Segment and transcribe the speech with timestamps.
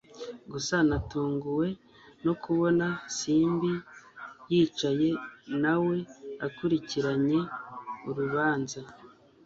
[0.51, 1.67] gusa natunguwe
[2.25, 2.85] no kubona
[3.17, 3.71] simbi
[4.51, 5.09] yicaye
[5.61, 5.95] nawe
[6.47, 7.39] akurikiranye
[8.09, 8.81] urubanza